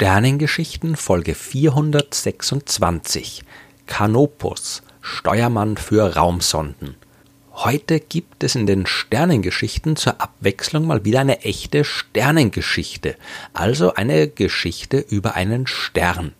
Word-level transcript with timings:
Sternengeschichten 0.00 0.94
Folge 0.94 1.34
426 1.34 3.42
Canopus, 3.88 4.84
Steuermann 5.00 5.76
für 5.76 6.14
Raumsonden. 6.14 6.94
Heute 7.50 7.98
gibt 7.98 8.44
es 8.44 8.54
in 8.54 8.68
den 8.68 8.86
Sternengeschichten 8.86 9.96
zur 9.96 10.20
Abwechslung 10.20 10.86
mal 10.86 11.04
wieder 11.04 11.18
eine 11.18 11.40
echte 11.40 11.82
Sternengeschichte, 11.82 13.16
also 13.52 13.94
eine 13.94 14.28
Geschichte 14.28 14.98
über 14.98 15.34
einen 15.34 15.66
Stern. 15.66 16.32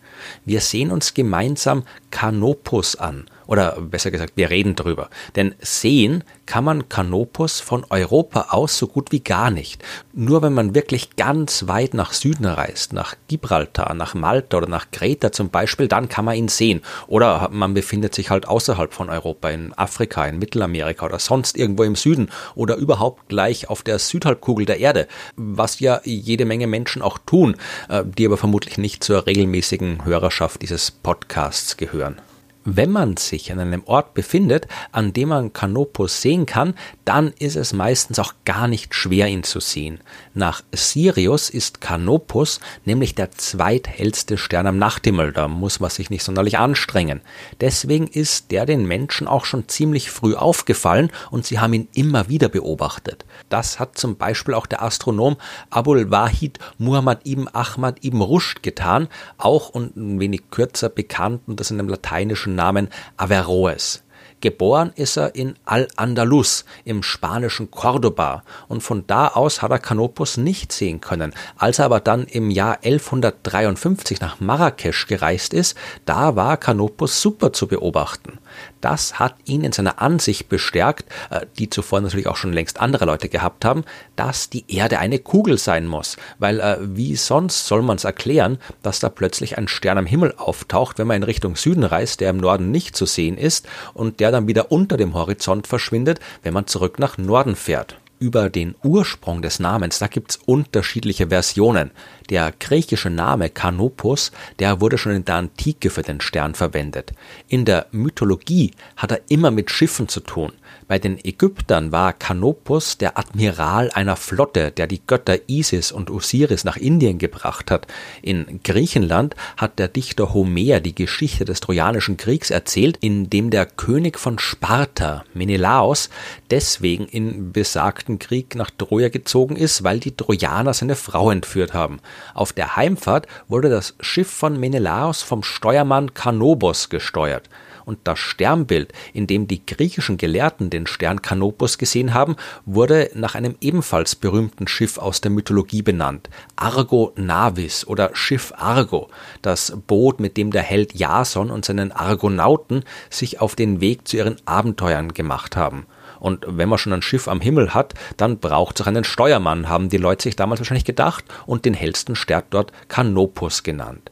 Wir 0.45 0.61
sehen 0.61 0.89
uns 0.89 1.13
gemeinsam 1.13 1.83
Canopus 2.11 2.95
an 2.95 3.25
oder 3.49 3.81
besser 3.81 4.11
gesagt, 4.11 4.33
wir 4.35 4.51
reden 4.51 4.75
drüber. 4.75 5.09
Denn 5.35 5.55
sehen 5.59 6.23
kann 6.45 6.63
man 6.63 6.87
Canopus 6.87 7.59
von 7.59 7.83
Europa 7.89 8.47
aus 8.51 8.77
so 8.77 8.85
gut 8.85 9.11
wie 9.11 9.21
gar 9.21 9.49
nicht. 9.49 9.83
Nur 10.13 10.43
wenn 10.43 10.53
man 10.53 10.75
wirklich 10.75 11.15
ganz 11.15 11.67
weit 11.67 11.95
nach 11.95 12.13
Süden 12.13 12.45
reist, 12.45 12.93
nach 12.93 13.15
Gibraltar, 13.27 13.95
nach 13.95 14.13
Malta 14.13 14.57
oder 14.57 14.67
nach 14.67 14.91
Kreta 14.91 15.31
zum 15.31 15.49
Beispiel, 15.49 15.87
dann 15.87 16.09
kann 16.09 16.25
man 16.25 16.35
ihn 16.35 16.47
sehen. 16.47 16.81
Oder 17.07 17.49
man 17.51 17.73
befindet 17.73 18.13
sich 18.13 18.29
halt 18.29 18.47
außerhalb 18.47 18.93
von 18.93 19.09
Europa, 19.09 19.49
in 19.49 19.73
Afrika, 19.75 20.27
in 20.27 20.37
Mittelamerika 20.37 21.07
oder 21.07 21.17
sonst 21.17 21.57
irgendwo 21.57 21.83
im 21.83 21.95
Süden 21.95 22.29
oder 22.53 22.75
überhaupt 22.75 23.29
gleich 23.29 23.67
auf 23.67 23.81
der 23.81 23.97
Südhalbkugel 23.97 24.67
der 24.67 24.79
Erde, 24.79 25.07
was 25.35 25.79
ja 25.79 26.01
jede 26.03 26.45
Menge 26.45 26.67
Menschen 26.67 27.01
auch 27.01 27.17
tun, 27.17 27.57
äh, 27.89 28.03
die 28.05 28.27
aber 28.27 28.37
vermutlich 28.37 28.77
nicht 28.77 29.03
zur 29.03 29.25
regelmäßigen 29.25 30.05
Hörerschaft 30.05 30.61
dieses 30.61 30.91
Podcasts 30.91 31.75
gehören. 31.75 32.21
Wenn 32.65 32.91
man 32.91 33.15
sich 33.15 33.53
an 33.53 33.59
einem 33.59 33.83
Ort 33.85 34.13
befindet, 34.13 34.67
an 34.91 35.13
dem 35.13 35.29
man 35.29 35.53
Canopus 35.53 36.21
sehen 36.21 36.45
kann, 36.45 36.73
dann 37.05 37.33
ist 37.39 37.55
es 37.55 37.71
meistens 37.71 38.19
auch 38.19 38.33
gar 38.43 38.67
nicht 38.67 38.93
schwer, 38.93 39.27
ihn 39.27 39.43
zu 39.43 39.61
sehen. 39.61 40.01
Nach 40.33 40.61
Sirius 40.73 41.49
ist 41.49 41.79
Canopus 41.79 42.59
nämlich 42.83 43.15
der 43.15 43.31
zweithellste 43.31 44.37
Stern 44.37 44.67
am 44.67 44.77
Nachthimmel, 44.77 45.31
da 45.31 45.47
muss 45.47 45.79
man 45.79 45.89
sich 45.89 46.09
nicht 46.09 46.23
sonderlich 46.23 46.57
anstrengen. 46.57 47.21
Deswegen 47.61 48.07
ist 48.07 48.51
der 48.51 48.65
den 48.65 48.85
Menschen 48.85 49.27
auch 49.27 49.45
schon 49.45 49.69
ziemlich 49.69 50.11
früh 50.11 50.35
aufgefallen 50.35 51.11
und 51.31 51.45
sie 51.45 51.59
haben 51.59 51.73
ihn 51.73 51.87
immer 51.93 52.27
wieder 52.27 52.49
beobachtet. 52.49 53.23
Das 53.47 53.79
hat 53.79 53.97
zum 53.97 54.17
Beispiel 54.17 54.53
auch 54.53 54.65
der 54.65 54.83
Astronom 54.83 55.37
Abul 55.69 56.11
Wahid 56.11 56.59
Muhammad 56.77 57.25
ibn 57.25 57.47
Ahmad 57.47 58.03
ibn 58.03 58.21
Rushd 58.21 58.63
getan, 58.63 59.07
auch 59.37 59.69
und 59.69 59.95
ein 59.95 60.19
wenig 60.19 60.51
kürzer 60.51 60.89
bekannt 60.89 61.43
unter 61.47 61.63
seinem 61.63 61.87
lateinischen 61.87 62.48
Namen 62.55 62.89
Averroes. 63.17 64.01
Geboren 64.41 64.93
ist 64.95 65.17
er 65.17 65.35
in 65.35 65.55
Al-Andalus 65.65 66.63
im 66.85 67.03
spanischen 67.03 67.71
Cordoba 67.71 68.43
und 68.67 68.81
von 68.81 69.05
da 69.05 69.27
aus 69.27 69.61
hat 69.61 69.71
er 69.71 69.79
Canopus 69.79 70.37
nicht 70.37 70.71
sehen 70.71 71.01
können. 71.01 71.33
Als 71.57 71.79
er 71.79 71.85
aber 71.85 71.99
dann 71.99 72.25
im 72.25 72.49
Jahr 72.49 72.77
1153 72.83 74.21
nach 74.21 74.39
Marrakesch 74.39 75.07
gereist 75.07 75.53
ist, 75.53 75.75
da 76.05 76.35
war 76.35 76.57
Canopus 76.57 77.21
super 77.21 77.51
zu 77.51 77.67
beobachten. 77.67 78.39
Das 78.81 79.19
hat 79.19 79.35
ihn 79.45 79.63
in 79.63 79.71
seiner 79.71 80.01
Ansicht 80.01 80.47
bestärkt, 80.49 81.05
äh, 81.29 81.45
die 81.57 81.69
zuvor 81.69 82.01
natürlich 82.01 82.27
auch 82.27 82.37
schon 82.37 82.53
längst 82.53 82.79
andere 82.79 83.05
Leute 83.05 83.29
gehabt 83.29 83.65
haben, 83.65 83.83
dass 84.15 84.49
die 84.49 84.65
Erde 84.67 84.99
eine 84.99 85.19
Kugel 85.19 85.57
sein 85.57 85.85
muss. 85.85 86.17
Weil 86.37 86.59
äh, 86.59 86.77
wie 86.79 87.15
sonst 87.15 87.67
soll 87.67 87.81
man 87.81 87.97
es 87.97 88.05
erklären, 88.05 88.57
dass 88.81 88.99
da 88.99 89.09
plötzlich 89.09 89.57
ein 89.57 89.67
Stern 89.67 89.97
am 89.97 90.05
Himmel 90.05 90.33
auftaucht, 90.37 90.97
wenn 90.97 91.07
man 91.07 91.17
in 91.17 91.23
Richtung 91.23 91.55
Süden 91.55 91.83
reist, 91.83 92.21
der 92.21 92.29
im 92.29 92.37
Norden 92.37 92.71
nicht 92.71 92.95
zu 92.95 93.05
sehen 93.05 93.37
ist 93.37 93.67
und 93.93 94.19
der 94.19 94.28
dann 94.31 94.47
wieder 94.47 94.71
unter 94.71 94.97
dem 94.97 95.13
Horizont 95.13 95.67
verschwindet, 95.67 96.19
wenn 96.43 96.53
man 96.53 96.67
zurück 96.67 96.99
nach 96.99 97.17
Norden 97.17 97.55
fährt 97.55 97.97
über 98.19 98.49
den 98.49 98.75
Ursprung 98.83 99.41
des 99.41 99.59
Namens, 99.59 99.99
da 99.99 100.07
gibt's 100.07 100.39
unterschiedliche 100.45 101.27
Versionen. 101.27 101.91
Der 102.29 102.53
griechische 102.59 103.09
Name 103.09 103.49
Kanopus, 103.49 104.31
der 104.59 104.81
wurde 104.81 104.97
schon 104.97 105.13
in 105.13 105.25
der 105.25 105.35
Antike 105.35 105.89
für 105.89 106.01
den 106.01 106.21
Stern 106.21 106.53
verwendet. 106.53 107.13
In 107.47 107.65
der 107.65 107.87
Mythologie 107.91 108.71
hat 108.97 109.11
er 109.11 109.21
immer 109.29 109.51
mit 109.51 109.71
Schiffen 109.71 110.09
zu 110.09 110.19
tun. 110.19 110.51
Bei 110.89 110.97
den 110.97 111.23
Ägyptern 111.23 111.91
war 111.91 112.13
Kanopus 112.13 112.97
der 112.97 113.19
Admiral 113.19 113.91
einer 113.91 114.15
Flotte, 114.15 114.71
der 114.71 114.87
die 114.87 115.05
Götter 115.05 115.37
Isis 115.47 115.91
und 115.91 116.09
Osiris 116.09 116.63
nach 116.63 116.77
Indien 116.77 117.19
gebracht 117.19 117.69
hat. 117.69 117.85
In 118.23 118.59
Griechenland 118.63 119.35
hat 119.55 119.77
der 119.77 119.87
Dichter 119.87 120.33
Homer 120.33 120.79
die 120.79 120.95
Geschichte 120.95 121.45
des 121.45 121.59
Trojanischen 121.59 122.17
Kriegs 122.17 122.49
erzählt, 122.49 122.97
in 123.01 123.29
dem 123.29 123.51
der 123.51 123.67
König 123.67 124.17
von 124.17 124.39
Sparta, 124.39 125.25
Menelaos, 125.35 126.09
deswegen 126.49 127.05
in 127.05 127.51
besagten 127.51 128.17
Krieg 128.17 128.55
nach 128.55 128.71
Troja 128.75 129.09
gezogen 129.09 129.57
ist, 129.57 129.83
weil 129.83 129.99
die 129.99 130.17
Trojaner 130.17 130.73
seine 130.73 130.95
Frau 130.95 131.29
entführt 131.29 131.75
haben. 131.75 131.99
Auf 132.33 132.51
der 132.51 132.75
Heimfahrt 132.75 133.27
wurde 133.47 133.69
das 133.69 133.93
Schiff 133.99 134.31
von 134.31 134.59
Menelaos 134.59 135.21
vom 135.21 135.43
Steuermann 135.43 136.15
Kanobos 136.15 136.89
gesteuert 136.89 137.47
und 137.89 137.99
das 138.03 138.19
Sternbild, 138.19 138.93
in 139.13 139.25
dem 139.25 139.47
die 139.47 139.65
griechischen 139.65 140.17
Gelehrten 140.17 140.69
den 140.69 140.85
Stern 140.85 141.23
Kanopus 141.23 141.79
gesehen 141.79 142.13
haben, 142.13 142.35
wurde 142.65 143.09
nach 143.15 143.33
einem 143.33 143.55
ebenfalls 143.61 144.15
berühmten 144.15 144.67
Schiff 144.67 144.99
aus 144.99 145.21
der 145.21 145.31
Mythologie 145.31 145.81
benannt, 145.81 146.29
Argo 146.55 147.11
Navis 147.15 147.85
oder 147.87 148.11
Schiff 148.13 148.53
Argo, 148.55 149.09
das 149.41 149.73
Boot, 149.87 150.19
mit 150.19 150.37
dem 150.37 150.51
der 150.51 150.61
Held 150.61 150.93
Jason 150.93 151.49
und 151.49 151.65
seinen 151.65 151.91
Argonauten 151.91 152.83
sich 153.09 153.41
auf 153.41 153.55
den 153.55 153.81
Weg 153.81 154.07
zu 154.07 154.17
ihren 154.17 154.37
Abenteuern 154.45 155.13
gemacht 155.13 155.57
haben. 155.57 155.87
Und 156.19 156.45
wenn 156.47 156.69
man 156.69 156.77
schon 156.77 156.93
ein 156.93 157.01
Schiff 157.01 157.27
am 157.27 157.41
Himmel 157.41 157.73
hat, 157.73 157.95
dann 158.17 158.37
braucht 158.37 158.79
es 158.79 158.83
auch 158.83 158.87
einen 158.87 159.03
Steuermann, 159.03 159.67
haben 159.67 159.89
die 159.89 159.97
Leute 159.97 160.23
sich 160.23 160.35
damals 160.35 160.59
wahrscheinlich 160.59 160.85
gedacht 160.85 161.25
und 161.47 161.65
den 161.65 161.73
hellsten 161.73 162.15
Stern 162.15 162.43
dort 162.51 162.71
Kanopus 162.87 163.63
genannt. 163.63 164.11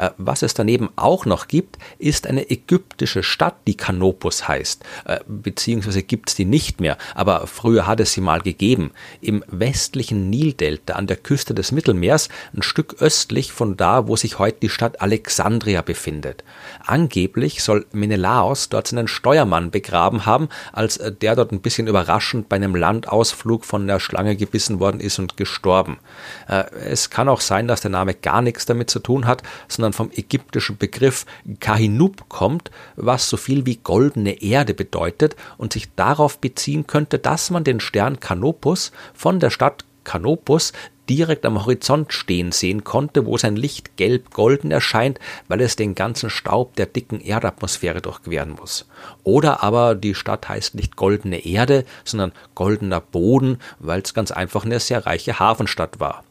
Äh, 0.00 0.10
was 0.16 0.42
es 0.42 0.54
daneben 0.54 0.88
auch 0.96 1.26
noch 1.26 1.46
gibt, 1.46 1.78
ist 1.98 2.26
eine 2.26 2.50
ägyptische 2.50 3.22
Stadt, 3.22 3.56
die 3.66 3.76
Kanopus 3.76 4.48
heißt, 4.48 4.82
äh, 5.04 5.20
beziehungsweise 5.26 6.02
gibt 6.02 6.30
es 6.30 6.34
die 6.34 6.46
nicht 6.46 6.80
mehr, 6.80 6.96
aber 7.14 7.46
früher 7.46 7.86
hat 7.86 8.00
es 8.00 8.12
sie 8.12 8.22
mal 8.22 8.40
gegeben. 8.40 8.92
Im 9.20 9.44
westlichen 9.48 10.30
Nildelta 10.30 10.94
an 10.94 11.06
der 11.06 11.18
Küste 11.18 11.54
des 11.54 11.70
Mittelmeers, 11.70 12.30
ein 12.54 12.62
Stück 12.62 12.96
östlich 13.00 13.52
von 13.52 13.76
da, 13.76 14.08
wo 14.08 14.16
sich 14.16 14.38
heute 14.38 14.60
die 14.62 14.68
Stadt 14.70 15.02
Alexandria 15.02 15.82
befindet. 15.82 16.44
Angeblich 16.86 17.62
soll 17.62 17.84
Menelaos 17.92 18.70
dort 18.70 18.88
seinen 18.88 19.08
Steuermann 19.08 19.70
begraben 19.70 20.24
haben, 20.24 20.48
als 20.72 20.96
äh, 20.96 21.12
der 21.12 21.36
dort 21.36 21.52
ein 21.52 21.60
bisschen 21.60 21.88
überraschend 21.88 22.48
bei 22.48 22.56
einem 22.56 22.74
Landausflug 22.74 23.66
von 23.66 23.86
der 23.86 24.00
Schlange 24.00 24.36
gebissen 24.36 24.80
worden 24.80 25.00
ist 25.00 25.18
und 25.18 25.36
gestorben. 25.36 25.98
Es 26.46 27.10
kann 27.10 27.28
auch 27.28 27.40
sein, 27.40 27.68
dass 27.68 27.80
der 27.80 27.90
Name 27.90 28.14
gar 28.14 28.42
nichts 28.42 28.66
damit 28.66 28.90
zu 28.90 29.00
tun 29.00 29.26
hat, 29.26 29.42
sondern 29.68 29.89
sondern 29.90 30.10
vom 30.10 30.10
ägyptischen 30.16 30.76
Begriff 30.76 31.26
Kahinub 31.60 32.28
kommt, 32.28 32.70
was 32.96 33.28
so 33.28 33.36
viel 33.36 33.66
wie 33.66 33.76
goldene 33.76 34.42
Erde 34.42 34.74
bedeutet 34.74 35.36
und 35.58 35.72
sich 35.72 35.94
darauf 35.94 36.38
beziehen 36.38 36.86
könnte, 36.86 37.18
dass 37.18 37.50
man 37.50 37.64
den 37.64 37.80
Stern 37.80 38.20
Kanopus 38.20 38.92
von 39.14 39.40
der 39.40 39.50
Stadt 39.50 39.84
Kanopus 40.04 40.72
direkt 41.08 41.44
am 41.44 41.58
Horizont 41.58 42.12
stehen 42.12 42.52
sehen 42.52 42.84
konnte, 42.84 43.26
wo 43.26 43.36
sein 43.36 43.56
Licht 43.56 43.96
gelb-golden 43.96 44.70
erscheint, 44.70 45.18
weil 45.48 45.60
es 45.60 45.74
den 45.74 45.96
ganzen 45.96 46.30
Staub 46.30 46.76
der 46.76 46.86
dicken 46.86 47.20
Erdatmosphäre 47.20 48.00
durchqueren 48.00 48.50
muss. 48.50 48.86
Oder 49.24 49.62
aber 49.62 49.96
die 49.96 50.14
Stadt 50.14 50.48
heißt 50.48 50.76
nicht 50.76 50.94
goldene 50.94 51.44
Erde, 51.44 51.84
sondern 52.04 52.32
goldener 52.54 53.00
Boden, 53.00 53.58
weil 53.80 54.00
es 54.02 54.14
ganz 54.14 54.30
einfach 54.30 54.64
eine 54.64 54.78
sehr 54.78 55.04
reiche 55.04 55.40
Hafenstadt 55.40 55.98
war. 55.98 56.22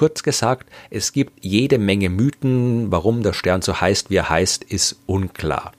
Kurz 0.00 0.22
gesagt, 0.22 0.66
es 0.88 1.12
gibt 1.12 1.44
jede 1.44 1.76
Menge 1.76 2.08
Mythen, 2.08 2.90
warum 2.90 3.22
der 3.22 3.34
Stern 3.34 3.60
so 3.60 3.82
heißt, 3.82 4.08
wie 4.08 4.16
er 4.16 4.30
heißt, 4.30 4.64
ist 4.64 4.96
unklar. 5.04 5.72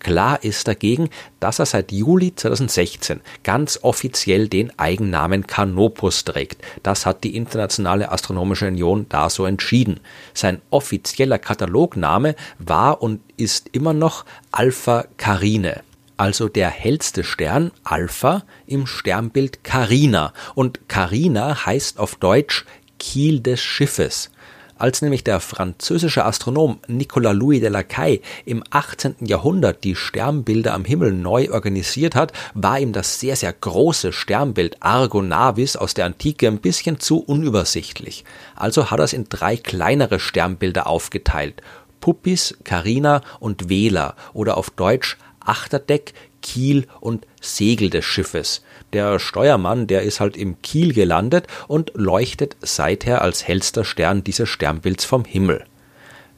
Klar 0.00 0.42
ist 0.42 0.66
dagegen, 0.66 1.10
dass 1.38 1.60
er 1.60 1.66
seit 1.66 1.92
Juli 1.92 2.34
2016 2.34 3.20
ganz 3.44 3.78
offiziell 3.82 4.48
den 4.48 4.76
Eigennamen 4.80 5.46
Canopus 5.46 6.24
trägt. 6.24 6.60
Das 6.82 7.06
hat 7.06 7.22
die 7.22 7.36
Internationale 7.36 8.10
Astronomische 8.10 8.66
Union 8.66 9.06
da 9.10 9.30
so 9.30 9.46
entschieden. 9.46 10.00
Sein 10.34 10.60
offizieller 10.70 11.38
Katalogname 11.38 12.34
war 12.58 13.00
und 13.00 13.20
ist 13.36 13.68
immer 13.70 13.92
noch 13.92 14.24
Alpha 14.50 15.04
Carine 15.18 15.82
also 16.18 16.48
der 16.48 16.68
hellste 16.68 17.24
Stern 17.24 17.70
Alpha 17.84 18.42
im 18.66 18.86
Sternbild 18.86 19.64
Carina. 19.64 20.34
Und 20.54 20.88
Carina 20.88 21.64
heißt 21.64 21.98
auf 21.98 22.16
Deutsch 22.16 22.66
Kiel 22.98 23.40
des 23.40 23.60
Schiffes. 23.60 24.30
Als 24.78 25.02
nämlich 25.02 25.24
der 25.24 25.40
französische 25.40 26.24
Astronom 26.24 26.78
Nicolas 26.86 27.34
Louis 27.34 27.60
de 27.60 27.68
Lacaille 27.68 28.20
im 28.44 28.62
18. 28.70 29.16
Jahrhundert 29.26 29.82
die 29.82 29.96
Sternbilder 29.96 30.72
am 30.72 30.84
Himmel 30.84 31.12
neu 31.12 31.50
organisiert 31.50 32.14
hat, 32.14 32.32
war 32.54 32.78
ihm 32.78 32.92
das 32.92 33.18
sehr, 33.18 33.34
sehr 33.34 33.52
große 33.52 34.12
Sternbild 34.12 34.76
Argo 34.80 35.20
Navis 35.20 35.76
aus 35.76 35.94
der 35.94 36.06
Antike 36.06 36.46
ein 36.46 36.60
bisschen 36.60 37.00
zu 37.00 37.18
unübersichtlich. 37.18 38.24
Also 38.54 38.92
hat 38.92 39.00
er 39.00 39.04
es 39.04 39.12
in 39.12 39.28
drei 39.28 39.56
kleinere 39.56 40.20
Sternbilder 40.20 40.86
aufgeteilt. 40.86 41.60
Puppis, 42.00 42.56
Carina 42.62 43.22
und 43.40 43.68
Vela 43.68 44.14
oder 44.32 44.56
auf 44.56 44.70
Deutsch 44.70 45.16
Achterdeck, 45.40 46.12
Kiel 46.42 46.86
und 47.00 47.26
Segel 47.40 47.90
des 47.90 48.04
Schiffes. 48.04 48.62
Der 48.92 49.18
Steuermann, 49.18 49.86
der 49.86 50.02
ist 50.02 50.20
halt 50.20 50.36
im 50.36 50.60
Kiel 50.62 50.92
gelandet 50.92 51.46
und 51.66 51.92
leuchtet 51.94 52.56
seither 52.60 53.22
als 53.22 53.46
hellster 53.46 53.84
Stern 53.84 54.24
dieses 54.24 54.48
Sternbilds 54.48 55.04
vom 55.04 55.24
Himmel. 55.24 55.64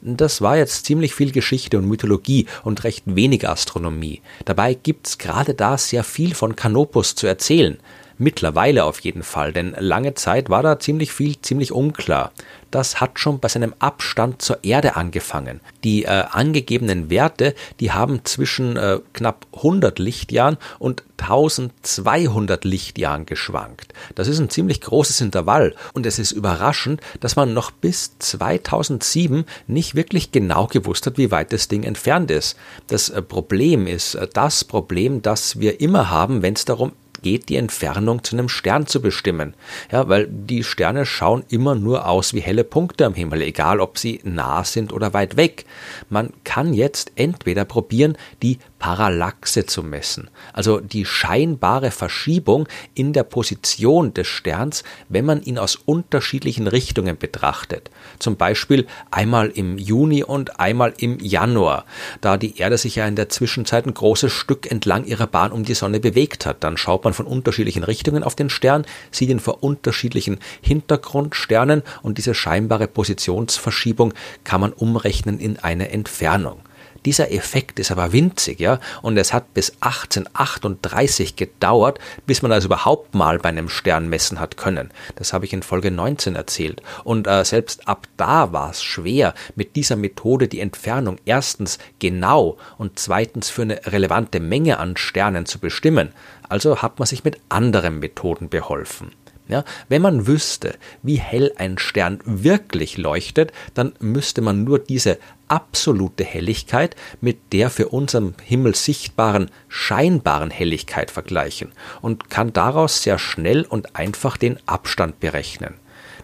Das 0.01 0.41
war 0.41 0.57
jetzt 0.57 0.85
ziemlich 0.85 1.13
viel 1.13 1.31
Geschichte 1.31 1.77
und 1.77 1.87
Mythologie 1.87 2.47
und 2.63 2.83
recht 2.83 3.03
wenig 3.05 3.47
Astronomie. 3.47 4.21
Dabei 4.45 4.73
gibt's 4.73 5.19
gerade 5.19 5.53
da 5.53 5.77
sehr 5.77 6.03
viel 6.03 6.33
von 6.33 6.55
Canopus 6.55 7.13
zu 7.13 7.27
erzählen. 7.27 7.77
Mittlerweile 8.21 8.83
auf 8.83 8.99
jeden 8.99 9.23
Fall, 9.23 9.51
denn 9.51 9.75
lange 9.79 10.13
Zeit 10.13 10.51
war 10.51 10.61
da 10.61 10.77
ziemlich 10.77 11.11
viel 11.11 11.41
ziemlich 11.41 11.71
unklar. 11.71 12.31
Das 12.69 13.01
hat 13.01 13.19
schon 13.19 13.39
bei 13.39 13.47
seinem 13.47 13.73
Abstand 13.79 14.43
zur 14.43 14.63
Erde 14.63 14.95
angefangen. 14.95 15.59
Die 15.83 16.03
äh, 16.03 16.25
angegebenen 16.29 17.09
Werte, 17.09 17.55
die 17.79 17.93
haben 17.93 18.23
zwischen 18.23 18.77
äh, 18.77 18.99
knapp 19.13 19.47
100 19.55 19.97
Lichtjahren 19.97 20.57
und 20.77 21.03
1200 21.17 22.63
Lichtjahren 22.63 23.25
geschwankt. 23.25 23.91
Das 24.13 24.27
ist 24.27 24.37
ein 24.37 24.51
ziemlich 24.51 24.81
großes 24.81 25.19
Intervall 25.21 25.75
und 25.93 26.05
es 26.05 26.19
ist 26.19 26.31
überraschend, 26.31 27.01
dass 27.21 27.35
man 27.35 27.55
noch 27.55 27.71
bis 27.71 28.19
2007 28.19 29.45
nicht 29.65 29.95
wirklich 29.95 30.31
genau 30.31 30.67
gewusst 30.67 31.07
hat, 31.07 31.17
wie 31.17 31.31
weit 31.31 31.53
das 31.53 31.69
Ding 31.69 31.81
entfernt 31.81 32.29
ist. 32.29 32.55
Das 32.85 33.09
äh, 33.09 33.23
Problem 33.23 33.87
ist 33.87 34.13
äh, 34.13 34.27
das 34.31 34.63
Problem, 34.63 35.23
das 35.23 35.59
wir 35.59 35.81
immer 35.81 36.11
haben, 36.11 36.43
wenn 36.43 36.53
es 36.53 36.65
darum 36.65 36.93
geht, 37.21 37.49
die 37.49 37.55
Entfernung 37.55 38.23
zu 38.23 38.35
einem 38.35 38.49
Stern 38.49 38.87
zu 38.87 39.01
bestimmen. 39.01 39.53
Ja, 39.91 40.07
weil 40.09 40.27
die 40.27 40.63
Sterne 40.63 41.05
schauen 41.05 41.43
immer 41.49 41.75
nur 41.75 42.07
aus 42.07 42.33
wie 42.33 42.41
helle 42.41 42.63
Punkte 42.63 43.05
am 43.05 43.13
Himmel, 43.13 43.41
egal 43.41 43.79
ob 43.79 43.97
sie 43.97 44.19
nah 44.23 44.63
sind 44.63 44.93
oder 44.93 45.13
weit 45.13 45.37
weg. 45.37 45.65
Man 46.09 46.31
kann 46.43 46.73
jetzt 46.73 47.11
entweder 47.15 47.65
probieren, 47.65 48.17
die 48.41 48.59
Parallaxe 48.81 49.67
zu 49.67 49.83
messen, 49.83 50.31
also 50.53 50.79
die 50.79 51.05
scheinbare 51.05 51.91
Verschiebung 51.91 52.67
in 52.95 53.13
der 53.13 53.21
Position 53.21 54.11
des 54.15 54.25
Sterns, 54.25 54.83
wenn 55.07 55.23
man 55.23 55.43
ihn 55.43 55.59
aus 55.59 55.75
unterschiedlichen 55.75 56.65
Richtungen 56.67 57.15
betrachtet. 57.15 57.91
Zum 58.17 58.37
Beispiel 58.37 58.87
einmal 59.11 59.49
im 59.49 59.77
Juni 59.77 60.23
und 60.23 60.59
einmal 60.59 60.95
im 60.97 61.19
Januar, 61.19 61.85
da 62.21 62.37
die 62.37 62.57
Erde 62.57 62.79
sich 62.79 62.95
ja 62.95 63.05
in 63.05 63.15
der 63.15 63.29
Zwischenzeit 63.29 63.85
ein 63.85 63.93
großes 63.93 64.33
Stück 64.33 64.71
entlang 64.71 65.05
ihrer 65.05 65.27
Bahn 65.27 65.51
um 65.51 65.63
die 65.63 65.75
Sonne 65.75 65.99
bewegt 65.99 66.47
hat. 66.47 66.63
Dann 66.63 66.75
schaut 66.75 67.03
man 67.03 67.13
von 67.13 67.27
unterschiedlichen 67.27 67.83
Richtungen 67.83 68.23
auf 68.23 68.33
den 68.33 68.49
Stern, 68.49 68.87
sieht 69.11 69.29
ihn 69.29 69.39
vor 69.39 69.61
unterschiedlichen 69.61 70.39
Hintergrundsternen 70.61 71.83
und 72.01 72.17
diese 72.17 72.33
scheinbare 72.33 72.87
Positionsverschiebung 72.87 74.15
kann 74.43 74.59
man 74.59 74.73
umrechnen 74.73 75.39
in 75.39 75.59
eine 75.59 75.91
Entfernung. 75.91 76.61
Dieser 77.05 77.31
Effekt 77.31 77.79
ist 77.79 77.91
aber 77.91 78.13
winzig, 78.13 78.59
ja, 78.59 78.79
und 79.01 79.17
es 79.17 79.33
hat 79.33 79.53
bis 79.53 79.73
1838 79.81 81.35
gedauert, 81.35 81.99
bis 82.27 82.41
man 82.41 82.51
also 82.51 82.67
überhaupt 82.67 83.15
mal 83.15 83.39
bei 83.39 83.49
einem 83.49 83.69
Stern 83.69 84.07
messen 84.07 84.39
hat 84.39 84.57
können. 84.57 84.91
Das 85.15 85.33
habe 85.33 85.45
ich 85.45 85.53
in 85.53 85.63
Folge 85.63 85.89
19 85.89 86.35
erzählt. 86.35 86.81
Und 87.03 87.27
äh, 87.27 87.43
selbst 87.43 87.87
ab 87.87 88.07
da 88.17 88.53
war 88.53 88.69
es 88.69 88.83
schwer, 88.83 89.33
mit 89.55 89.75
dieser 89.75 89.95
Methode 89.95 90.47
die 90.47 90.59
Entfernung 90.59 91.17
erstens 91.25 91.79
genau 91.99 92.57
und 92.77 92.99
zweitens 92.99 93.49
für 93.49 93.63
eine 93.63 93.81
relevante 93.87 94.39
Menge 94.39 94.77
an 94.77 94.97
Sternen 94.97 95.45
zu 95.45 95.59
bestimmen. 95.59 96.09
Also 96.49 96.81
hat 96.81 96.99
man 96.99 97.07
sich 97.07 97.23
mit 97.23 97.39
anderen 97.49 97.99
Methoden 97.99 98.49
beholfen. 98.49 99.11
Ja, 99.47 99.65
wenn 99.89 100.01
man 100.01 100.27
wüsste, 100.27 100.75
wie 101.03 101.17
hell 101.17 101.51
ein 101.57 101.77
Stern 101.77 102.19
wirklich 102.23 102.97
leuchtet, 102.97 103.51
dann 103.73 103.93
müsste 103.99 104.41
man 104.41 104.63
nur 104.63 104.79
diese 104.79 105.17
absolute 105.49 106.23
Helligkeit 106.23 106.95
mit 107.19 107.51
der 107.51 107.69
für 107.69 107.89
unseren 107.89 108.35
Himmel 108.41 108.75
sichtbaren 108.75 109.51
scheinbaren 109.67 110.51
Helligkeit 110.51 111.11
vergleichen 111.11 111.73
und 112.01 112.29
kann 112.29 112.53
daraus 112.53 113.03
sehr 113.03 113.19
schnell 113.19 113.63
und 113.63 113.97
einfach 113.97 114.37
den 114.37 114.57
Abstand 114.65 115.19
berechnen. 115.19 115.75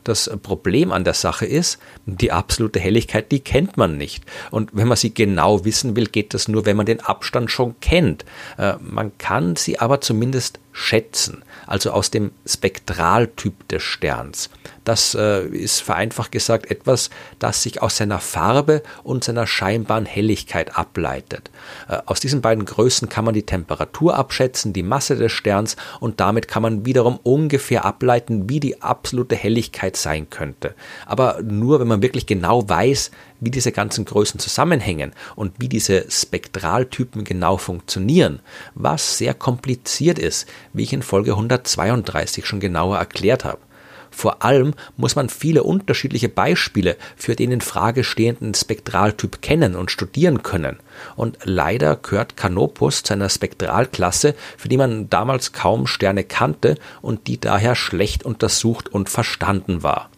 Das 0.08 0.32
Problem 0.42 0.94
an 0.94 1.04
der 1.04 1.14
Sache 1.14 1.46
ist, 1.46 1.80
die 2.06 2.32
absolute 2.32 2.80
Helligkeit, 2.80 3.30
die 3.30 3.42
kennt 3.42 3.76
man 3.76 3.98
nicht. 3.98 4.24
Und 4.52 4.70
wenn 4.72 4.88
man 4.88 4.96
sie 4.96 5.14
genau 5.14 5.66
wissen 5.66 5.98
will, 5.98 6.06
geht 6.06 6.34
das 6.34 6.48
nur, 6.48 6.66
wenn 6.66 6.78
man 6.78 6.86
den 6.86 7.02
Abstand 7.02 7.52
schon 7.52 7.78
kennt. 7.82 8.24
Äh, 8.58 8.76
man 8.80 9.18
kann 9.18 9.58
sie 9.58 9.80
aber 9.80 10.00
zumindest 10.00 10.62
schätzen, 10.78 11.44
also 11.66 11.90
aus 11.92 12.12
dem 12.12 12.32
Spektraltyp 12.46 13.68
des 13.68 13.82
Sterns. 13.82 14.52
Das 14.84 15.16
äh, 15.16 15.48
ist 15.48 15.82
vereinfacht 15.82 16.32
gesagt 16.32 16.70
etwas, 16.70 17.10
das 17.40 17.64
sich 17.64 17.82
aus 17.82 17.98
seiner 17.98 18.20
Farbe 18.20 18.84
und 19.04 19.24
seiner 19.24 19.48
scheinbaren 19.48 20.06
Helligkeit 20.06 20.78
ableitet. 20.78 21.50
Äh, 21.90 21.98
aus 22.06 22.20
diesen 22.20 22.42
beiden 22.42 22.66
Größen 22.66 23.10
kann 23.10 23.26
man 23.26 23.34
die 23.34 23.44
Temperatur 23.44 24.16
abschätzen, 24.16 24.72
die 24.72 24.84
Masse 24.84 25.16
des 25.16 25.32
Sterns 25.32 25.78
und 26.00 26.20
damit 26.20 26.48
kann 26.48 26.62
man 26.62 26.86
wiederum 26.86 27.20
ungefähr 27.24 27.84
ableiten, 27.84 28.48
wie 28.48 28.60
die 28.60 28.84
absolute 28.84 29.36
Helligkeit 29.36 29.98
sein 29.98 30.30
könnte. 30.30 30.76
Aber 31.08 31.42
nur 31.42 31.80
wenn 31.80 31.88
man 31.88 32.04
wirklich 32.04 32.28
genau 32.28 32.70
weiß, 32.70 33.10
wie 33.40 33.52
diese 33.52 33.72
ganzen 33.72 34.06
Größen 34.06 34.40
zusammenhängen 34.40 35.14
und 35.36 35.54
wie 35.60 35.70
diese 35.70 36.10
Spektraltypen 36.10 37.24
genau 37.24 37.58
funktionieren, 37.58 38.40
was 38.76 39.18
sehr 39.18 39.34
kompliziert 39.34 40.20
ist, 40.20 40.48
wie 40.74 40.84
ich 40.84 40.94
in 40.94 41.02
Folge 41.02 41.32
132 41.32 42.46
schon 42.46 42.60
genauer 42.60 42.98
erklärt 42.98 43.46
habe. 43.46 43.60
Vor 44.18 44.44
allem 44.44 44.74
muss 44.96 45.16
man 45.16 45.30
viele 45.30 45.62
unterschiedliche 45.62 46.28
Beispiele 46.28 46.98
für 47.16 47.36
den 47.36 47.52
in 47.52 47.62
Frage 47.62 48.04
stehenden 48.04 48.56
Spektraltyp 48.56 49.44
kennen 49.44 49.76
und 49.76 49.92
studieren 49.92 50.42
können. 50.42 50.78
Und 51.16 51.38
leider 51.44 51.96
gehört 51.98 52.36
Canopus 52.36 53.04
zu 53.04 53.14
einer 53.14 53.30
Spektralklasse, 53.30 54.34
für 54.58 54.70
die 54.70 54.78
man 54.78 55.10
damals 55.10 55.54
kaum 55.54 55.86
Sterne 55.86 56.24
kannte 56.24 56.78
und 57.04 57.28
die 57.28 57.40
daher 57.40 57.76
schlecht 57.76 58.24
untersucht 58.24 58.90
und 58.90 59.10
verstanden 59.10 59.84
war. 59.84 60.10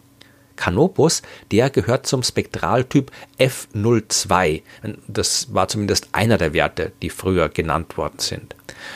Canopus, 0.60 1.22
der 1.50 1.70
gehört 1.70 2.06
zum 2.06 2.22
Spektraltyp 2.22 3.10
F02. 3.38 4.62
Das 5.08 5.52
war 5.54 5.68
zumindest 5.68 6.08
einer 6.12 6.36
der 6.36 6.52
Werte, 6.52 6.92
die 7.00 7.10
früher 7.10 7.48
genannt 7.48 7.96
worden 7.96 8.18
sind. 8.18 8.54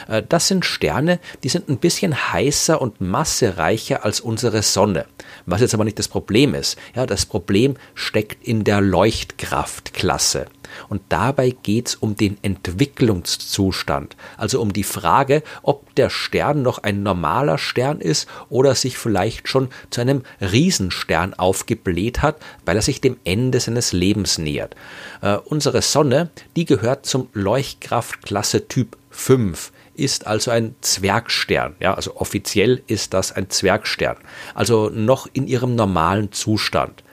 Äh, 0.08 0.22
das 0.28 0.48
sind 0.48 0.64
Sterne, 0.64 1.18
die 1.42 1.48
sind 1.48 1.68
ein 1.68 1.78
bisschen 1.78 2.32
heißer 2.32 2.80
und 2.80 3.00
massereicher 3.00 4.04
als 4.04 4.20
unsere 4.20 4.62
Sonne. 4.62 5.06
Was 5.46 5.62
jetzt 5.62 5.74
aber 5.74 5.84
nicht 5.84 5.98
das 5.98 6.08
Problem 6.08 6.54
ist. 6.54 6.78
Ja, 6.94 7.06
das 7.06 7.26
Problem 7.26 7.76
steckt 7.94 8.46
in 8.46 8.64
der 8.64 8.80
Leuchtkraftklasse. 8.80 10.46
Und 10.88 11.02
dabei 11.08 11.50
geht 11.50 11.88
es 11.88 11.94
um 11.94 12.16
den 12.16 12.38
Entwicklungszustand, 12.42 14.16
also 14.36 14.60
um 14.60 14.72
die 14.72 14.84
Frage, 14.84 15.42
ob 15.62 15.94
der 15.94 16.10
Stern 16.10 16.62
noch 16.62 16.78
ein 16.78 17.02
normaler 17.02 17.58
Stern 17.58 18.00
ist 18.00 18.28
oder 18.48 18.74
sich 18.74 18.98
vielleicht 18.98 19.48
schon 19.48 19.68
zu 19.90 20.00
einem 20.00 20.22
Riesenstern 20.40 21.34
aufgebläht 21.34 22.22
hat, 22.22 22.36
weil 22.64 22.76
er 22.76 22.82
sich 22.82 23.00
dem 23.00 23.16
Ende 23.24 23.60
seines 23.60 23.92
Lebens 23.92 24.38
nähert. 24.38 24.74
Äh, 25.22 25.36
unsere 25.36 25.82
Sonne, 25.82 26.30
die 26.56 26.64
gehört 26.64 27.06
zum 27.06 27.28
Leuchtkraftklasse 27.32 28.68
Typ 28.68 28.96
5 29.10 29.72
ist 29.94 30.26
also 30.26 30.50
ein 30.50 30.74
Zwergstern. 30.80 31.76
Ja, 31.80 31.94
also 31.94 32.16
offiziell 32.16 32.82
ist 32.86 33.14
das 33.14 33.32
ein 33.32 33.48
Zwergstern. 33.50 34.16
Also 34.54 34.90
noch 34.90 35.28
in 35.32 35.46
ihrem 35.46 35.76
normalen 35.76 36.32
Zustand. 36.32 37.03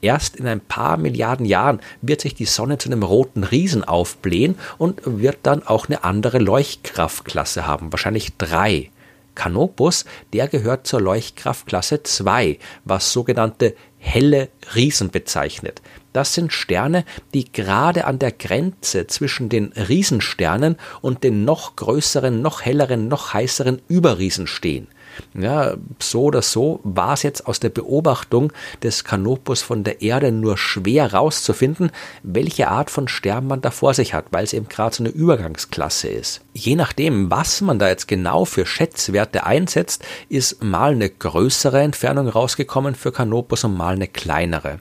Erst 0.00 0.36
in 0.36 0.46
ein 0.46 0.60
paar 0.60 0.96
Milliarden 0.96 1.44
Jahren 1.44 1.80
wird 2.02 2.20
sich 2.20 2.34
die 2.34 2.44
Sonne 2.44 2.78
zu 2.78 2.88
einem 2.88 3.02
roten 3.02 3.42
Riesen 3.42 3.82
aufblähen 3.82 4.56
und 4.78 5.00
wird 5.04 5.38
dann 5.42 5.66
auch 5.66 5.88
eine 5.88 6.04
andere 6.04 6.38
Leuchtkraftklasse 6.38 7.66
haben, 7.66 7.92
wahrscheinlich 7.92 8.36
drei. 8.36 8.90
Canopus, 9.34 10.04
der 10.32 10.48
gehört 10.48 10.86
zur 10.86 11.00
Leuchtkraftklasse 11.00 12.02
2, 12.02 12.58
was 12.84 13.12
sogenannte 13.12 13.74
helle 13.98 14.48
Riesen 14.74 15.10
bezeichnet. 15.10 15.80
Das 16.12 16.34
sind 16.34 16.52
Sterne, 16.52 17.04
die 17.34 17.50
gerade 17.50 18.04
an 18.04 18.18
der 18.18 18.32
Grenze 18.32 19.06
zwischen 19.06 19.48
den 19.48 19.72
Riesensternen 19.72 20.76
und 21.00 21.22
den 21.22 21.44
noch 21.44 21.76
größeren, 21.76 22.42
noch 22.42 22.62
helleren, 22.62 23.06
noch 23.08 23.32
heißeren 23.32 23.80
Überriesen 23.88 24.46
stehen. 24.46 24.88
Ja, 25.34 25.74
so 25.98 26.24
oder 26.24 26.42
so 26.42 26.80
war 26.84 27.14
es 27.14 27.22
jetzt 27.22 27.46
aus 27.46 27.60
der 27.60 27.68
Beobachtung 27.68 28.52
des 28.82 29.04
Canopus 29.04 29.62
von 29.62 29.84
der 29.84 30.02
Erde 30.02 30.32
nur 30.32 30.58
schwer 30.58 31.12
rauszufinden, 31.12 31.90
welche 32.22 32.68
Art 32.68 32.90
von 32.90 33.08
Stern 33.08 33.46
man 33.46 33.60
da 33.60 33.70
vor 33.70 33.94
sich 33.94 34.14
hat, 34.14 34.26
weil 34.30 34.44
es 34.44 34.52
eben 34.52 34.68
gerade 34.68 34.94
so 34.94 35.02
eine 35.02 35.12
Übergangsklasse 35.12 36.08
ist. 36.08 36.40
Je 36.52 36.74
nachdem, 36.74 37.30
was 37.30 37.60
man 37.60 37.78
da 37.78 37.88
jetzt 37.88 38.08
genau 38.08 38.44
für 38.44 38.66
Schätzwerte 38.66 39.44
einsetzt, 39.44 40.04
ist 40.28 40.62
mal 40.62 40.92
eine 40.92 41.08
größere 41.08 41.80
Entfernung 41.80 42.28
rausgekommen 42.28 42.94
für 42.94 43.12
Canopus 43.12 43.64
und 43.64 43.76
mal 43.76 43.94
eine 43.94 44.08
kleinere. 44.08 44.80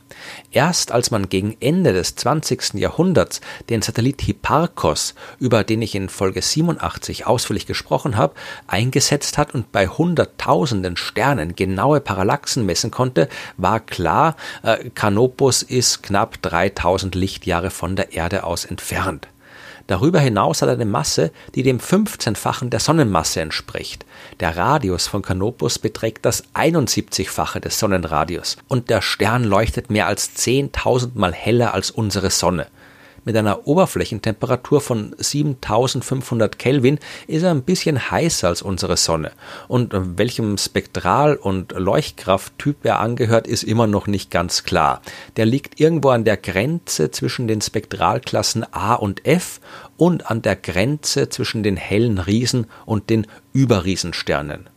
Erst 0.51 0.91
als 0.91 1.11
man 1.11 1.29
gegen 1.29 1.55
Ende 1.59 1.93
des 1.93 2.15
20. 2.15 2.73
Jahrhunderts 2.75 3.41
den 3.69 3.81
Satellit 3.81 4.21
Hipparcos, 4.21 5.13
über 5.39 5.63
den 5.63 5.83
ich 5.83 5.93
in 5.93 6.09
Folge 6.09 6.41
87 6.41 7.27
ausführlich 7.27 7.67
gesprochen 7.67 8.17
habe, 8.17 8.33
eingesetzt 8.65 9.37
hat 9.37 9.53
und 9.53 9.71
bei 9.71 9.83
100 9.83 10.26
hunderttausenden 10.27 10.97
Sternen 10.97 11.55
genaue 11.55 11.99
Parallaxen 11.99 12.65
messen 12.65 12.91
konnte, 12.91 13.29
war 13.57 13.79
klar, 13.79 14.35
äh, 14.63 14.89
Canopus 14.89 15.63
ist 15.63 16.03
knapp 16.03 16.41
3000 16.41 17.15
Lichtjahre 17.15 17.69
von 17.69 17.95
der 17.95 18.13
Erde 18.13 18.43
aus 18.43 18.65
entfernt. 18.65 19.27
Darüber 19.87 20.19
hinaus 20.19 20.61
hat 20.61 20.67
er 20.67 20.75
eine 20.75 20.85
Masse, 20.85 21.31
die 21.55 21.63
dem 21.63 21.79
15-fachen 21.79 22.69
der 22.69 22.81
Sonnenmasse 22.81 23.39
entspricht. 23.39 24.05
Der 24.41 24.57
Radius 24.57 25.07
von 25.07 25.21
Canopus 25.21 25.79
beträgt 25.79 26.25
das 26.25 26.43
71-fache 26.53 27.61
des 27.61 27.79
Sonnenradius 27.79 28.57
und 28.67 28.89
der 28.89 29.01
Stern 29.01 29.45
leuchtet 29.45 29.89
mehr 29.89 30.07
als 30.07 30.35
10.000 30.35 31.11
Mal 31.13 31.31
heller 31.31 31.73
als 31.73 31.89
unsere 31.89 32.31
Sonne. 32.31 32.67
Mit 33.27 33.35
einer 33.35 33.67
Oberflächentemperatur 33.67 34.79
von 34.79 35.13
7500 35.17 36.57
Kelvin 36.57 36.97
ist 37.27 37.43
er 37.43 37.51
ein 37.51 37.63
bisschen 37.63 38.09
heißer 38.09 38.47
als 38.47 38.61
unsere 38.61 38.95
Sonne. 38.95 39.33
Und 39.67 39.91
welchem 39.93 40.57
Spektral- 40.57 41.35
und 41.35 41.73
Leuchtkrafttyp 41.73 42.85
er 42.85 43.01
angehört, 43.01 43.45
ist 43.45 43.63
immer 43.63 43.85
noch 43.85 44.07
nicht 44.07 44.31
ganz 44.31 44.63
klar. 44.63 45.01
Der 45.35 45.45
liegt 45.45 45.77
irgendwo 45.81 46.11
an 46.11 46.23
der 46.23 46.37
Grenze 46.37 47.11
zwischen 47.11 47.49
den 47.49 47.59
Spektralklassen 47.59 48.65
A 48.71 48.93
und 48.93 49.25
F 49.25 49.59
und 49.97 50.31
an 50.31 50.41
der 50.41 50.55
Grenze 50.55 51.27
zwischen 51.27 51.63
den 51.63 51.75
hellen 51.75 52.19
Riesen 52.19 52.67
und 52.85 53.09
den 53.09 53.27
Überriesensternen. 53.51 54.69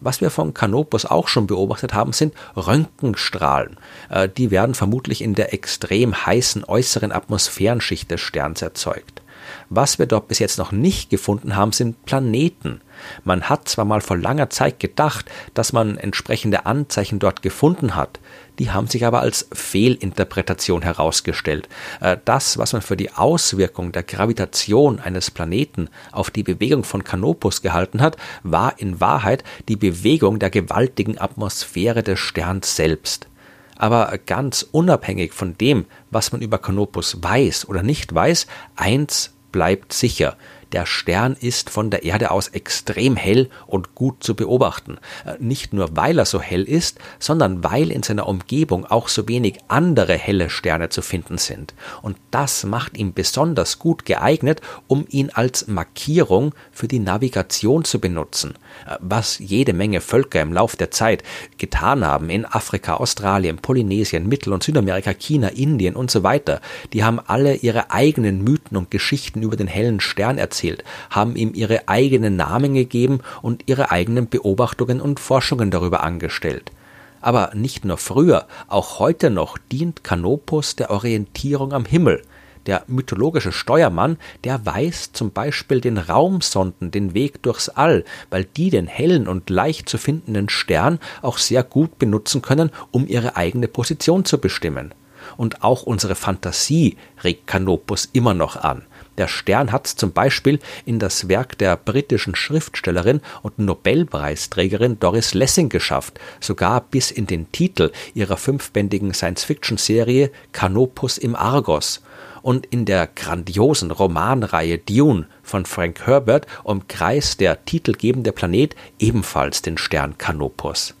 Was 0.00 0.20
wir 0.20 0.30
von 0.30 0.54
Canopus 0.54 1.04
auch 1.04 1.28
schon 1.28 1.46
beobachtet 1.46 1.92
haben, 1.92 2.12
sind 2.12 2.34
Röntgenstrahlen. 2.56 3.78
Äh, 4.10 4.28
die 4.28 4.50
werden 4.50 4.74
vermutlich 4.74 5.22
in 5.22 5.34
der 5.34 5.52
extrem 5.52 6.26
heißen 6.26 6.64
äußeren 6.64 7.12
Atmosphärenschicht 7.12 8.10
des 8.10 8.20
Sterns 8.20 8.62
erzeugt. 8.62 9.22
Was 9.70 9.98
wir 9.98 10.06
dort 10.06 10.28
bis 10.28 10.38
jetzt 10.38 10.58
noch 10.58 10.72
nicht 10.72 11.10
gefunden 11.10 11.56
haben, 11.56 11.72
sind 11.72 12.04
Planeten. 12.04 12.80
Man 13.24 13.48
hat 13.48 13.68
zwar 13.68 13.84
mal 13.84 14.00
vor 14.00 14.16
langer 14.16 14.50
Zeit 14.50 14.80
gedacht, 14.80 15.30
dass 15.54 15.72
man 15.72 15.96
entsprechende 15.96 16.66
Anzeichen 16.66 17.18
dort 17.18 17.42
gefunden 17.42 17.94
hat, 17.94 18.18
die 18.58 18.70
haben 18.70 18.88
sich 18.88 19.06
aber 19.06 19.20
als 19.20 19.48
Fehlinterpretation 19.52 20.82
herausgestellt. 20.82 21.68
Äh, 22.00 22.16
das, 22.24 22.58
was 22.58 22.72
man 22.72 22.82
für 22.82 22.96
die 22.96 23.12
Auswirkung 23.12 23.92
der 23.92 24.02
Gravitation 24.02 24.98
eines 24.98 25.30
Planeten 25.30 25.88
auf 26.12 26.30
die 26.30 26.42
Bewegung 26.42 26.84
von 26.84 27.04
Canopus 27.04 27.62
gehalten 27.62 28.00
hat, 28.00 28.16
war 28.42 28.78
in 28.78 29.00
Wahrheit 29.00 29.44
die 29.68 29.76
Bewegung 29.76 30.38
der 30.38 30.50
gewaltigen 30.50 31.18
Atmosphäre 31.18 32.02
des 32.02 32.18
Sterns 32.18 32.74
selbst. 32.74 33.28
Aber 33.76 34.18
ganz 34.26 34.66
unabhängig 34.72 35.32
von 35.32 35.56
dem, 35.56 35.86
was 36.10 36.32
man 36.32 36.40
über 36.40 36.58
Canopus 36.58 37.18
weiß 37.22 37.68
oder 37.68 37.84
nicht 37.84 38.12
weiß, 38.12 38.48
eins 38.74 39.34
bleibt 39.52 39.92
sicher. 39.92 40.36
Der 40.72 40.84
Stern 40.84 41.34
ist 41.40 41.70
von 41.70 41.90
der 41.90 42.02
Erde 42.02 42.30
aus 42.30 42.48
extrem 42.48 43.16
hell 43.16 43.48
und 43.66 43.94
gut 43.94 44.22
zu 44.22 44.34
beobachten. 44.34 44.98
Äh, 45.24 45.36
nicht 45.38 45.72
nur 45.72 45.96
weil 45.96 46.18
er 46.18 46.26
so 46.26 46.40
hell 46.40 46.64
ist, 46.64 46.98
sondern 47.18 47.64
weil 47.64 47.90
in 47.90 48.02
seiner 48.02 48.28
Umgebung 48.28 48.84
auch 48.84 49.08
so 49.08 49.26
wenig 49.28 49.58
andere 49.68 50.14
helle 50.14 50.50
Sterne 50.50 50.90
zu 50.90 51.00
finden 51.00 51.38
sind. 51.38 51.74
Und 52.02 52.18
das 52.30 52.64
macht 52.64 52.98
ihn 52.98 53.14
besonders 53.14 53.78
gut 53.78 54.04
geeignet, 54.04 54.60
um 54.88 55.06
ihn 55.08 55.30
als 55.30 55.68
Markierung 55.68 56.54
für 56.70 56.88
die 56.88 56.98
Navigation 56.98 57.84
zu 57.84 57.98
benutzen. 57.98 58.54
Was 59.00 59.38
jede 59.38 59.72
Menge 59.72 60.00
Völker 60.00 60.40
im 60.40 60.52
Lauf 60.52 60.76
der 60.76 60.90
Zeit 60.90 61.22
getan 61.56 62.04
haben 62.04 62.30
in 62.30 62.44
Afrika, 62.44 62.94
Australien, 62.94 63.58
Polynesien, 63.58 64.28
Mittel- 64.28 64.52
und 64.52 64.62
Südamerika, 64.62 65.12
China, 65.12 65.48
Indien 65.48 65.96
und 65.96 66.10
so 66.10 66.22
weiter. 66.22 66.60
Die 66.92 67.04
haben 67.04 67.20
alle 67.24 67.56
ihre 67.56 67.90
eigenen 67.90 68.44
Mythen 68.44 68.76
und 68.76 68.90
Geschichten 68.90 69.42
über 69.42 69.56
den 69.56 69.66
hellen 69.66 70.00
Stern 70.00 70.38
erzählt 70.38 70.48
erzählt, 70.48 70.84
haben 71.10 71.36
ihm 71.36 71.52
ihre 71.54 71.88
eigenen 71.88 72.36
Namen 72.36 72.74
gegeben 72.74 73.20
und 73.42 73.64
ihre 73.66 73.90
eigenen 73.90 74.28
Beobachtungen 74.28 75.00
und 75.00 75.20
Forschungen 75.20 75.70
darüber 75.70 76.02
angestellt. 76.02 76.72
Aber 77.20 77.50
nicht 77.54 77.84
nur 77.84 77.98
früher, 77.98 78.46
auch 78.68 78.98
heute 78.98 79.30
noch 79.30 79.58
dient 79.72 80.04
Canopus 80.04 80.76
der 80.76 80.90
Orientierung 80.90 81.72
am 81.72 81.84
Himmel. 81.84 82.22
Der 82.68 82.84
mythologische 82.86 83.50
Steuermann, 83.50 84.18
der 84.44 84.66
weist 84.66 85.16
zum 85.16 85.30
Beispiel 85.30 85.80
den 85.80 85.96
Raumsonden 85.96 86.90
den 86.90 87.14
Weg 87.14 87.42
durchs 87.42 87.70
All, 87.70 88.04
weil 88.28 88.44
die 88.44 88.68
den 88.68 88.86
hellen 88.86 89.26
und 89.26 89.48
leicht 89.48 89.88
zu 89.88 89.96
findenden 89.96 90.50
Stern 90.50 90.98
auch 91.22 91.38
sehr 91.38 91.62
gut 91.62 91.98
benutzen 91.98 92.42
können, 92.42 92.70
um 92.90 93.08
ihre 93.08 93.36
eigene 93.36 93.68
Position 93.68 94.26
zu 94.26 94.36
bestimmen. 94.36 94.92
Und 95.38 95.64
auch 95.64 95.84
unsere 95.84 96.14
Fantasie 96.14 96.98
regt 97.24 97.46
Canopus 97.46 98.10
immer 98.12 98.34
noch 98.34 98.56
an. 98.56 98.84
Der 99.16 99.28
Stern 99.28 99.72
hat 99.72 99.86
zum 99.86 100.12
Beispiel 100.12 100.58
in 100.84 100.98
das 100.98 101.26
Werk 101.26 101.56
der 101.56 101.74
britischen 101.74 102.34
Schriftstellerin 102.36 103.22
und 103.40 103.58
Nobelpreisträgerin 103.58 105.00
Doris 105.00 105.32
Lessing 105.32 105.70
geschafft, 105.70 106.20
sogar 106.38 106.82
bis 106.82 107.10
in 107.10 107.26
den 107.26 107.50
Titel 107.50 107.92
ihrer 108.12 108.36
fünfbändigen 108.36 109.14
Science-Fiction-Serie 109.14 110.30
Canopus 110.52 111.16
im 111.16 111.34
Argos. 111.34 112.02
Und 112.42 112.66
in 112.66 112.84
der 112.84 113.06
grandiosen 113.06 113.90
Romanreihe 113.90 114.78
Dune 114.78 115.26
von 115.42 115.66
Frank 115.66 116.06
Herbert 116.06 116.46
umkreist 116.64 117.40
der 117.40 117.64
titelgebende 117.64 118.32
Planet 118.32 118.74
ebenfalls 118.98 119.62
den 119.62 119.78
Stern 119.78 120.18
Canopus. 120.18 120.94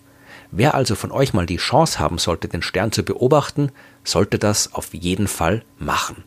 Wer 0.50 0.74
also 0.74 0.94
von 0.94 1.12
euch 1.12 1.34
mal 1.34 1.46
die 1.46 1.58
Chance 1.58 1.98
haben 1.98 2.18
sollte, 2.18 2.48
den 2.48 2.62
Stern 2.62 2.92
zu 2.92 3.02
beobachten, 3.02 3.70
sollte 4.02 4.38
das 4.38 4.72
auf 4.72 4.94
jeden 4.94 5.28
Fall 5.28 5.62
machen. 5.78 6.24